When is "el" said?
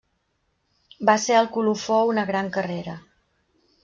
1.41-1.49